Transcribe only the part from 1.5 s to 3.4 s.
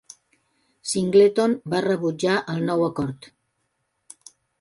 va rebutjar el nou acord.